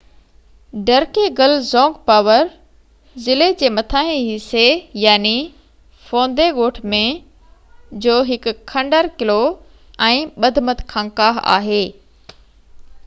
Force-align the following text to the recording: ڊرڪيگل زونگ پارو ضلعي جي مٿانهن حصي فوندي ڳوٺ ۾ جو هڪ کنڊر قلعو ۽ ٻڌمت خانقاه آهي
ڊرڪيگل 0.85 1.51
زونگ 1.71 1.97
پارو 2.09 2.37
ضلعي 3.25 3.53
جي 3.63 3.67
مٿانهن 3.73 4.23
حصي 4.29 5.35
فوندي 6.07 6.47
ڳوٺ 6.61 6.79
۾ 6.95 7.01
جو 8.07 8.15
هڪ 8.31 8.53
کنڊر 8.73 9.09
قلعو 9.19 9.43
۽ 10.09 10.25
ٻڌمت 10.47 10.81
خانقاه 10.95 11.43
آهي 11.57 11.81